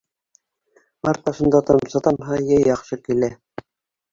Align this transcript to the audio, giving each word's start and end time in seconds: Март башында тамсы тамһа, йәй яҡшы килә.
Март 1.09 1.21
башында 1.27 1.61
тамсы 1.67 2.01
тамһа, 2.09 2.41
йәй 2.47 2.67
яҡшы 2.71 2.99
килә. 3.07 3.31